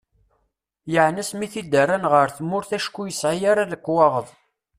[0.93, 4.27] Yeɛni asmi i t-id-rran ɣer tmurt acku ur yesɛi ara lekwaɣeḍ.